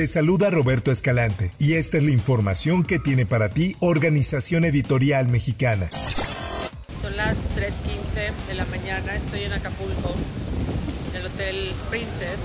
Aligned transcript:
Te 0.00 0.06
saluda 0.06 0.48
Roberto 0.48 0.90
Escalante 0.90 1.52
y 1.58 1.74
esta 1.74 1.98
es 1.98 2.04
la 2.04 2.10
información 2.10 2.84
que 2.84 2.98
tiene 2.98 3.26
para 3.26 3.50
ti 3.50 3.76
Organización 3.80 4.64
Editorial 4.64 5.28
Mexicana. 5.28 5.90
Son 7.02 7.14
las 7.18 7.36
3.15 7.54 8.48
de 8.48 8.54
la 8.54 8.64
mañana, 8.64 9.14
estoy 9.14 9.42
en 9.42 9.52
Acapulco, 9.52 10.14
en 11.10 11.20
el 11.20 11.26
Hotel 11.26 11.72
Princess. 11.90 12.40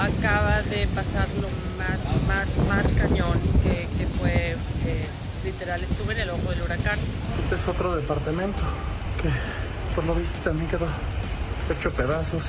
Acaba 0.00 0.62
de 0.62 0.86
pasar 0.86 1.28
lo 1.42 1.48
más, 1.76 2.16
más, 2.26 2.56
más 2.66 2.90
cañón 2.94 3.38
que, 3.62 3.86
que 3.98 4.06
fue, 4.18 4.52
eh, 4.86 5.06
literal, 5.44 5.82
estuve 5.84 6.14
en 6.14 6.20
el 6.20 6.30
ojo 6.30 6.48
del 6.48 6.62
huracán. 6.62 6.98
Este 7.44 7.56
es 7.56 7.68
otro 7.68 7.96
departamento 7.96 8.62
que 9.20 9.28
por 9.94 10.04
lo 10.04 10.14
visto 10.14 10.38
también 10.42 10.70
quedó 10.70 10.88
hecho 11.68 11.90
pedazos. 11.90 12.44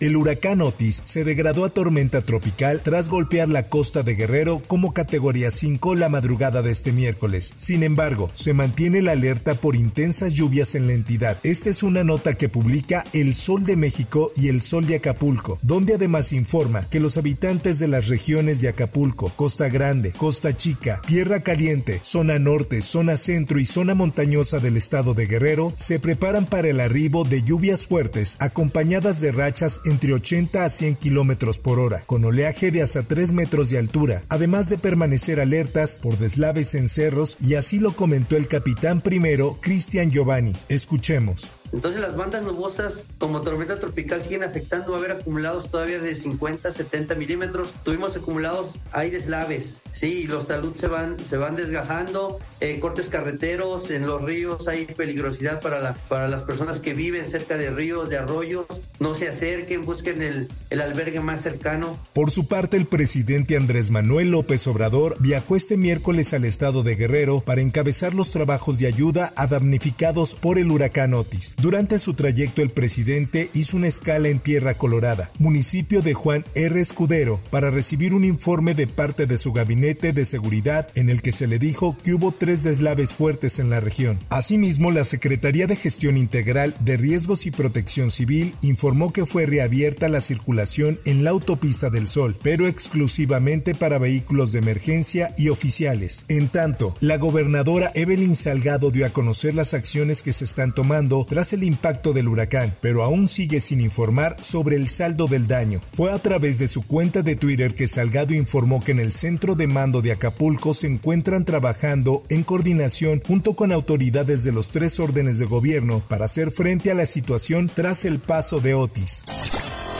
El 0.00 0.16
huracán 0.16 0.60
Otis 0.60 1.02
se 1.04 1.22
degradó 1.22 1.64
a 1.64 1.70
tormenta 1.70 2.22
tropical 2.22 2.80
tras 2.82 3.08
golpear 3.08 3.48
la 3.48 3.68
costa 3.68 4.02
de 4.02 4.14
Guerrero 4.14 4.60
como 4.66 4.92
categoría 4.92 5.50
5 5.50 5.94
la 5.94 6.08
madrugada 6.08 6.62
de 6.62 6.72
este 6.72 6.92
miércoles. 6.92 7.54
Sin 7.56 7.82
embargo, 7.82 8.30
se 8.34 8.54
mantiene 8.54 9.02
la 9.02 9.12
alerta 9.12 9.54
por 9.54 9.76
intensas 9.76 10.34
lluvias 10.34 10.74
en 10.74 10.88
la 10.88 10.94
entidad. 10.94 11.38
Esta 11.44 11.70
es 11.70 11.82
una 11.82 12.02
nota 12.02 12.34
que 12.34 12.48
publica 12.48 13.04
El 13.12 13.34
Sol 13.34 13.64
de 13.64 13.76
México 13.76 14.32
y 14.36 14.48
El 14.48 14.62
Sol 14.62 14.86
de 14.86 14.96
Acapulco, 14.96 15.58
donde 15.62 15.94
además 15.94 16.32
informa 16.32 16.88
que 16.90 17.00
los 17.00 17.16
habitantes 17.16 17.78
de 17.78 17.88
las 17.88 18.08
regiones 18.08 18.60
de 18.60 18.68
Acapulco, 18.68 19.32
Costa 19.36 19.68
Grande, 19.68 20.12
Costa 20.12 20.56
Chica, 20.56 21.00
Tierra 21.06 21.40
Caliente, 21.40 22.00
zona 22.02 22.38
norte, 22.38 22.82
zona 22.82 23.16
centro 23.16 23.60
y 23.60 23.64
zona 23.64 23.94
montañosa 23.94 24.58
del 24.58 24.76
estado 24.76 25.14
de 25.14 25.26
Guerrero 25.26 25.72
se 25.76 26.00
preparan 26.00 26.46
para 26.46 26.68
el 26.68 26.80
arribo 26.80 27.24
de 27.24 27.42
lluvias 27.42 27.86
fuertes 27.86 28.36
acompañadas 28.40 29.20
de 29.20 29.30
rachas 29.30 29.80
entre 29.84 30.12
80 30.12 30.64
a 30.64 30.68
100 30.68 30.96
kilómetros 30.96 31.58
por 31.58 31.78
hora, 31.78 32.02
con 32.06 32.24
oleaje 32.24 32.70
de 32.70 32.82
hasta 32.82 33.02
3 33.02 33.32
metros 33.32 33.70
de 33.70 33.78
altura, 33.78 34.22
además 34.28 34.68
de 34.68 34.78
permanecer 34.78 35.40
alertas 35.40 35.98
por 36.02 36.18
deslaves 36.18 36.74
en 36.74 36.88
cerros, 36.88 37.36
y 37.40 37.54
así 37.54 37.78
lo 37.78 37.94
comentó 37.94 38.36
el 38.36 38.48
capitán 38.48 39.00
primero, 39.00 39.58
Cristian 39.60 40.10
Giovanni. 40.10 40.56
Escuchemos. 40.68 41.50
Entonces 41.72 42.00
las 42.00 42.16
bandas 42.16 42.44
nubosas 42.44 42.92
como 43.18 43.40
tormenta 43.40 43.80
tropical 43.80 44.22
siguen 44.22 44.44
afectando, 44.44 44.94
a 44.94 44.98
haber 44.98 45.10
acumulados 45.10 45.68
todavía 45.70 45.98
de 45.98 46.16
50, 46.16 46.72
70 46.72 47.16
milímetros. 47.16 47.72
Tuvimos 47.82 48.14
acumulados, 48.14 48.70
hay 48.92 49.10
deslaves, 49.10 49.70
sí, 49.98 50.24
los 50.24 50.46
talud 50.46 50.74
se 50.78 50.86
van, 50.86 51.16
se 51.28 51.36
van 51.36 51.56
desgajando, 51.56 52.38
eh, 52.60 52.78
cortes 52.80 53.06
carreteros, 53.06 53.90
en 53.90 54.06
los 54.06 54.22
ríos 54.22 54.66
hay 54.68 54.86
peligrosidad 54.86 55.60
para, 55.60 55.80
la, 55.80 55.94
para 56.08 56.28
las 56.28 56.42
personas 56.42 56.80
que 56.80 56.94
viven 56.94 57.30
cerca 57.30 57.56
de 57.56 57.70
ríos, 57.70 58.08
de 58.08 58.18
arroyos. 58.18 58.66
No 59.00 59.14
se 59.14 59.28
acerquen, 59.28 59.84
busquen 59.84 60.22
el, 60.22 60.48
el 60.70 60.80
albergue 60.80 61.20
más 61.20 61.42
cercano. 61.42 61.98
Por 62.12 62.30
su 62.30 62.46
parte, 62.48 62.76
el 62.76 62.86
presidente 62.86 63.56
Andrés 63.56 63.90
Manuel 63.90 64.30
López 64.30 64.66
Obrador 64.66 65.16
viajó 65.20 65.56
este 65.56 65.76
miércoles 65.76 66.32
al 66.32 66.44
estado 66.44 66.82
de 66.82 66.96
Guerrero 66.96 67.40
para 67.40 67.60
encabezar 67.60 68.14
los 68.14 68.30
trabajos 68.30 68.78
de 68.78 68.86
ayuda 68.86 69.32
a 69.36 69.46
damnificados 69.46 70.34
por 70.34 70.58
el 70.58 70.70
huracán 70.70 71.14
Otis. 71.14 71.54
Durante 71.60 71.98
su 71.98 72.14
trayecto, 72.14 72.62
el 72.62 72.70
presidente 72.70 73.50
hizo 73.52 73.76
una 73.76 73.88
escala 73.88 74.28
en 74.28 74.38
Tierra 74.38 74.74
Colorada, 74.74 75.30
municipio 75.38 76.02
de 76.02 76.14
Juan 76.14 76.44
R. 76.54 76.80
Escudero, 76.80 77.40
para 77.50 77.70
recibir 77.70 78.14
un 78.14 78.24
informe 78.24 78.74
de 78.74 78.86
parte 78.86 79.26
de 79.26 79.38
su 79.38 79.52
gabinete 79.52 79.83
de 79.84 80.24
seguridad 80.24 80.88
en 80.94 81.10
el 81.10 81.20
que 81.20 81.30
se 81.30 81.46
le 81.46 81.58
dijo 81.58 81.96
que 82.02 82.14
hubo 82.14 82.32
tres 82.32 82.62
deslaves 82.62 83.12
fuertes 83.12 83.58
en 83.58 83.68
la 83.68 83.80
región. 83.80 84.18
Asimismo, 84.30 84.90
la 84.90 85.04
Secretaría 85.04 85.66
de 85.66 85.76
Gestión 85.76 86.16
Integral 86.16 86.74
de 86.80 86.96
Riesgos 86.96 87.44
y 87.44 87.50
Protección 87.50 88.10
Civil 88.10 88.54
informó 88.62 89.12
que 89.12 89.26
fue 89.26 89.44
reabierta 89.44 90.08
la 90.08 90.22
circulación 90.22 90.98
en 91.04 91.22
la 91.22 91.30
autopista 91.30 91.90
del 91.90 92.08
Sol, 92.08 92.34
pero 92.42 92.66
exclusivamente 92.66 93.74
para 93.74 93.98
vehículos 93.98 94.52
de 94.52 94.60
emergencia 94.60 95.34
y 95.36 95.50
oficiales. 95.50 96.24
En 96.28 96.48
tanto, 96.48 96.96
la 97.00 97.18
gobernadora 97.18 97.92
Evelyn 97.94 98.36
Salgado 98.36 98.90
dio 98.90 99.04
a 99.04 99.10
conocer 99.10 99.54
las 99.54 99.74
acciones 99.74 100.22
que 100.22 100.32
se 100.32 100.44
están 100.44 100.74
tomando 100.74 101.26
tras 101.28 101.52
el 101.52 101.62
impacto 101.62 102.14
del 102.14 102.28
huracán, 102.28 102.74
pero 102.80 103.04
aún 103.04 103.28
sigue 103.28 103.60
sin 103.60 103.82
informar 103.82 104.36
sobre 104.40 104.76
el 104.76 104.88
saldo 104.88 105.26
del 105.26 105.46
daño. 105.46 105.82
Fue 105.92 106.10
a 106.10 106.18
través 106.20 106.58
de 106.58 106.68
su 106.68 106.86
cuenta 106.86 107.20
de 107.20 107.36
Twitter 107.36 107.74
que 107.74 107.86
Salgado 107.86 108.32
informó 108.32 108.82
que 108.82 108.92
en 108.92 109.00
el 109.00 109.12
centro 109.12 109.54
de 109.54 109.73
mando 109.74 110.00
de 110.00 110.12
Acapulco 110.12 110.72
se 110.72 110.86
encuentran 110.86 111.44
trabajando 111.44 112.22
en 112.28 112.44
coordinación 112.44 113.20
junto 113.26 113.54
con 113.54 113.72
autoridades 113.72 114.44
de 114.44 114.52
los 114.52 114.70
tres 114.70 115.00
órdenes 115.00 115.38
de 115.38 115.46
gobierno 115.46 116.00
para 116.08 116.26
hacer 116.26 116.52
frente 116.52 116.92
a 116.92 116.94
la 116.94 117.06
situación 117.06 117.68
tras 117.74 118.04
el 118.04 118.20
paso 118.20 118.60
de 118.60 118.74
Otis. 118.74 119.24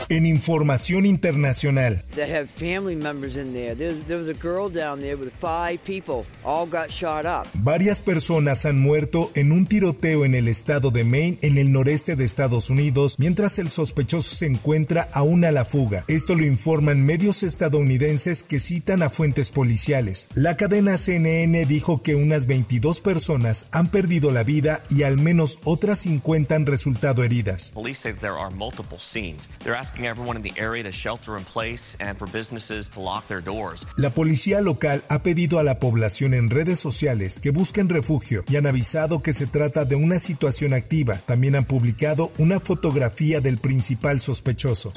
En 0.07 0.27
información 0.27 1.05
internacional. 1.07 2.03
that 2.15 2.29
have 2.29 2.47
family 2.57 2.95
members 2.95 3.35
in 3.35 3.53
there. 3.53 3.75
There, 3.75 3.93
there 4.07 4.17
was 4.17 4.27
a 4.27 4.33
girl 4.33 4.69
down 4.69 4.99
there 4.99 5.17
with 5.17 5.31
five 5.41 5.79
people, 5.83 6.25
all 6.43 6.67
got 6.67 6.91
shot 6.91 7.25
up. 7.25 7.47
Varias 7.55 8.01
personas 8.03 8.65
han 8.65 8.79
muerto 8.79 9.31
en 9.33 9.51
un 9.51 9.65
tiroteo 9.65 10.23
en 10.23 10.35
el 10.35 10.47
estado 10.47 10.91
de 10.91 11.03
Maine, 11.03 11.39
en 11.41 11.57
el 11.57 11.71
noreste 11.71 12.15
de 12.15 12.23
Estados 12.23 12.69
Unidos, 12.69 13.15
mientras 13.17 13.57
el 13.57 13.69
sospechoso 13.71 14.35
se 14.35 14.45
encuentra 14.45 15.09
aún 15.11 15.43
a 15.43 15.51
la 15.51 15.65
fuga. 15.65 16.05
Esto 16.07 16.35
lo 16.35 16.43
informan 16.45 17.03
medios 17.03 17.41
estadounidenses 17.41 18.43
que 18.43 18.59
citan 18.59 19.01
a 19.01 19.09
fuentes 19.09 19.49
policiales. 19.49 20.27
La 20.35 20.55
cadena 20.55 20.97
CNN 20.97 21.65
dijo 21.65 22.03
que 22.03 22.13
unas 22.15 22.45
22 22.45 22.99
personas 22.99 23.65
han 23.71 23.87
perdido 23.87 24.31
la 24.31 24.43
vida 24.43 24.83
y 24.89 25.01
al 25.01 25.17
menos 25.17 25.59
otras 25.63 25.99
50 25.99 26.55
han 26.55 26.65
resultado 26.67 27.23
heridas. 27.23 27.71
Police 27.73 28.01
say 28.01 28.13
there 28.13 28.33
are 28.37 28.53
multiple 28.53 28.99
scenes. 28.99 29.49
They're 29.63 29.75
asking 29.75 29.94
everyone 30.03 30.35
in 30.35 30.43
the 30.43 30.53
area 30.61 30.83
to 30.83 30.91
shelter 30.91 31.37
in 31.37 31.45
place 31.45 31.95
and 31.99 32.17
for 32.17 32.27
businesses 32.27 32.89
to 32.89 32.99
lock 32.99 33.27
their 33.27 33.41
doors. 33.41 33.85
La 33.95 34.09
policía 34.09 34.61
local 34.61 35.03
ha 35.07 35.23
pedido 35.23 35.59
a 35.59 35.63
la 35.63 35.79
población 35.79 36.33
en 36.33 36.49
redes 36.49 36.79
sociales 36.79 37.39
que 37.39 37.51
busquen 37.51 37.87
refugio 37.87 38.43
y 38.49 38.57
han 38.57 38.67
avisado 38.67 39.23
que 39.23 39.33
se 39.33 39.47
trata 39.47 39.85
de 39.85 39.95
una 39.95 40.19
situación 40.19 40.73
activa. 40.73 41.21
También 41.25 41.55
han 41.55 41.65
publicado 41.65 42.31
una 42.37 42.59
fotografía 42.59 43.39
del 43.39 43.57
principal 43.57 44.19
sospechoso. 44.19 44.91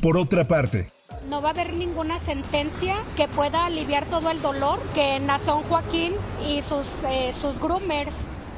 Por 0.00 0.16
otra 0.16 0.48
parte, 0.48 0.88
no 1.28 1.42
va 1.42 1.48
a 1.48 1.52
haber 1.52 1.72
ninguna 1.72 2.18
sentencia 2.20 2.96
que 3.16 3.28
pueda 3.28 3.66
aliviar 3.66 4.06
todo 4.06 4.30
el 4.30 4.40
dolor 4.40 4.80
que 4.94 5.18
Nazón 5.18 5.62
Joaquín 5.64 6.12
y 6.46 6.62
sus, 6.62 6.86
eh, 7.08 7.34
sus 7.40 7.58
groomers 7.58 8.14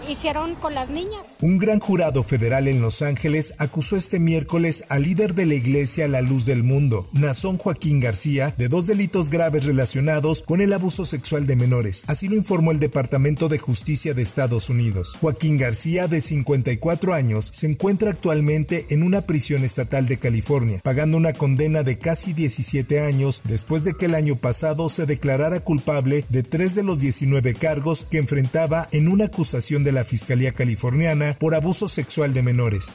hicieron 0.08 0.54
con 0.56 0.74
las 0.74 0.90
niñas. 0.90 1.22
Un 1.40 1.58
gran 1.58 1.80
jurado 1.80 2.22
federal 2.22 2.68
en 2.68 2.80
Los 2.80 3.02
Ángeles 3.02 3.54
acusó 3.58 3.96
este 3.96 4.18
miércoles 4.18 4.84
al 4.88 5.02
líder 5.02 5.34
de 5.34 5.46
la 5.46 5.54
iglesia 5.54 6.08
La 6.08 6.20
Luz 6.20 6.44
del 6.44 6.62
Mundo, 6.62 7.08
Nazón 7.12 7.58
Joaquín 7.58 8.00
García, 8.00 8.54
de 8.56 8.68
dos 8.68 8.86
delitos 8.86 9.30
graves 9.30 9.64
relacionados 9.64 10.42
con 10.42 10.60
el 10.60 10.72
abuso 10.72 11.04
sexual 11.04 11.46
de 11.46 11.56
menores. 11.56 12.04
Así 12.06 12.28
lo 12.28 12.36
informó 12.36 12.72
el 12.72 12.80
Departamento 12.80 13.48
de 13.48 13.58
Justicia 13.58 14.14
de 14.14 14.22
Estados 14.22 14.68
Unidos. 14.70 15.16
Joaquín 15.20 15.56
García, 15.58 16.08
de 16.08 16.20
54 16.20 17.14
años, 17.14 17.50
se 17.54 17.66
encuentra 17.66 18.10
actualmente 18.10 18.86
en 18.90 19.02
una 19.02 19.22
prisión 19.22 19.64
estatal 19.64 20.06
de 20.06 20.18
California, 20.18 20.80
pagando 20.82 21.16
una 21.16 21.32
condena 21.32 21.82
de 21.82 21.98
casi 21.98 22.32
17 22.32 23.00
años 23.00 23.42
después 23.44 23.84
de 23.84 23.94
que 23.94 24.06
el 24.06 24.14
año 24.14 24.36
pasado 24.36 24.88
se 24.88 25.06
declarara 25.06 25.60
culpable 25.60 26.24
de 26.28 26.42
tres 26.42 26.74
de 26.74 26.82
los 26.82 27.00
19 27.00 27.54
cargos 27.54 28.04
que 28.04 28.18
enfrentaba 28.18 28.88
en 28.92 29.08
una 29.08 29.26
acusación 29.26 29.84
de 29.84 29.87
la 29.92 30.04
Fiscalía 30.04 30.52
Californiana 30.52 31.36
por 31.38 31.54
abuso 31.54 31.88
sexual 31.88 32.34
de 32.34 32.42
menores. 32.42 32.86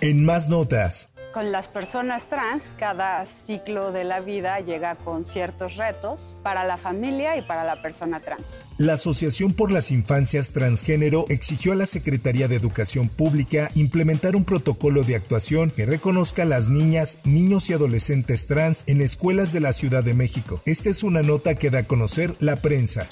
En 0.00 0.24
más 0.24 0.48
notas. 0.48 1.10
Con 1.32 1.52
las 1.52 1.68
personas 1.68 2.26
trans, 2.28 2.74
cada 2.78 3.24
ciclo 3.26 3.92
de 3.92 4.02
la 4.02 4.20
vida 4.20 4.58
llega 4.60 4.96
con 4.96 5.24
ciertos 5.24 5.76
retos 5.76 6.38
para 6.42 6.64
la 6.64 6.78
familia 6.78 7.36
y 7.36 7.42
para 7.42 7.64
la 7.64 7.82
persona 7.82 8.20
trans. 8.20 8.64
La 8.78 8.94
Asociación 8.94 9.52
por 9.52 9.70
las 9.70 9.90
Infancias 9.90 10.52
Transgénero 10.52 11.26
exigió 11.28 11.72
a 11.72 11.76
la 11.76 11.86
Secretaría 11.86 12.48
de 12.48 12.56
Educación 12.56 13.08
Pública 13.08 13.70
implementar 13.74 14.36
un 14.36 14.44
protocolo 14.44 15.02
de 15.02 15.16
actuación 15.16 15.70
que 15.70 15.86
reconozca 15.86 16.42
a 16.42 16.46
las 16.46 16.68
niñas, 16.68 17.18
niños 17.24 17.68
y 17.68 17.74
adolescentes 17.74 18.46
trans 18.46 18.84
en 18.86 19.02
escuelas 19.02 19.52
de 19.52 19.60
la 19.60 19.72
Ciudad 19.72 20.02
de 20.02 20.14
México. 20.14 20.62
Esta 20.64 20.88
es 20.88 21.02
una 21.02 21.22
nota 21.22 21.56
que 21.56 21.70
da 21.70 21.80
a 21.80 21.86
conocer 21.86 22.34
la 22.40 22.56
prensa 22.56 23.06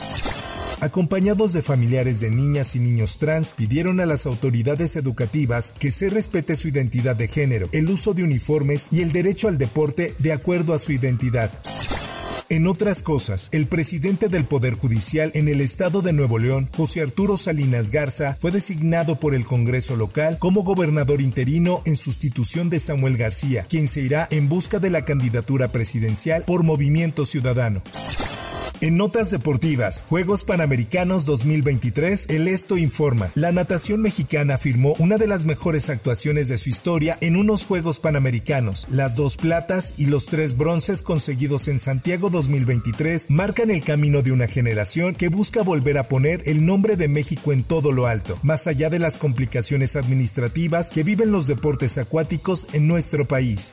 acompañados 0.81 1.53
de 1.53 1.63
familiares 1.63 2.21
de 2.21 2.31
niñas 2.31 2.77
y 2.77 2.81
niños 2.81 3.19
trans, 3.19 3.53
pidieron 3.53 4.01
a 4.01 4.07
las 4.07 4.27
autoridades 4.27 4.97
educativas 4.97 5.73
que 5.79 5.91
se 5.91 6.11
respete 6.11 6.57
su 6.57 6.69
identidad 6.69 7.17
de 7.17 7.29
género, 7.29 7.69
el 7.73 7.89
uso 7.91 8.15
de 8.15 8.25
uniformes 8.25 8.89
y 8.91 9.03
el 9.03 9.13
derecho 9.13 9.49
al 9.49 9.59
deporte 9.59 10.15
de 10.19 10.33
acuerdo 10.33 10.75
a 10.75 10.79
su 10.79 10.93
identidad. 10.93 11.51
En 12.49 12.69
otras 12.69 13.03
cosas, 13.03 13.49
el 13.51 13.67
presidente 13.67 14.29
del 14.29 14.45
Poder 14.45 14.75
Judicial 14.75 15.33
en 15.35 15.49
el 15.49 15.61
estado 15.61 16.01
de 16.01 16.13
Nuevo 16.13 16.39
León, 16.39 16.69
José 16.77 17.01
Arturo 17.03 17.37
Salinas 17.37 17.91
Garza, 17.91 18.37
fue 18.41 18.53
designado 18.53 19.19
por 19.19 19.35
el 19.35 19.45
Congreso 19.45 19.97
local 19.97 20.39
como 20.39 20.63
gobernador 20.63 21.21
interino 21.21 21.83
en 21.87 21.97
sustitución 21.97 22.71
de 22.71 22.79
Samuel 22.79 23.17
García, 23.17 23.67
quien 23.69 23.89
se 23.89 24.01
irá 24.01 24.29
en 24.31 24.49
busca 24.49 24.79
de 24.79 24.91
la 24.91 25.05
candidatura 25.05 25.73
presidencial 25.73 26.45
por 26.45 26.63
Movimiento 26.63 27.27
Ciudadano. 27.27 27.83
En 28.83 28.99
notas 28.99 29.31
deportivas, 29.31 30.05
Juegos 30.07 30.45
Panamericanos 30.45 31.25
2023, 31.25 32.29
el 32.29 32.47
Esto 32.47 32.77
informa. 32.77 33.31
La 33.35 33.51
natación 33.51 34.03
mexicana 34.03 34.59
firmó 34.59 34.95
una 34.99 35.17
de 35.17 35.27
las 35.27 35.47
mejores 35.47 35.89
actuaciones 35.89 36.49
de 36.49 36.59
su 36.59 36.69
historia 36.69 37.17
en 37.23 37.37
unos 37.37 37.65
Juegos 37.65 37.99
Panamericanos. 37.99 38.87
Las 38.91 39.17
dos 39.17 39.37
platas 39.37 39.95
y 39.97 40.07
los 40.07 40.27
tres 40.27 40.59
bronces 40.59 41.03
conseguidos 41.03 41.69
en 41.69 41.79
Santiago 41.79 42.29
2023 42.29 43.31
marcan 43.31 43.71
el 43.71 43.83
camino 43.83 44.21
de 44.21 44.33
una 44.33 44.47
generación 44.47 45.15
que 45.15 45.29
busca 45.29 45.63
volver 45.63 45.97
a 45.97 46.09
poner 46.09 46.43
el 46.45 46.67
nombre 46.67 46.97
de 46.97 47.09
México 47.09 47.55
en 47.55 47.65
todo 47.65 47.93
lo 47.93 48.07
alto, 48.07 48.39
más 48.43 48.67
allá 48.67 48.91
de 48.91 48.99
las 48.99 49.17
complicaciones 49.17 49.97
administrativas 49.97 50.91
que 50.91 51.03
viven 51.03 51.33
los 51.33 51.47
deportes 51.47 51.97
acuáticos 51.97 52.69
en 52.75 52.89
nuestro 52.89 53.27
país. 53.27 53.73